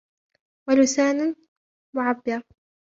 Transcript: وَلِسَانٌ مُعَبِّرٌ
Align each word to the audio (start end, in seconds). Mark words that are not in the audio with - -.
وَلِسَانٌ 0.69 1.35
مُعَبِّرٌ 1.95 2.43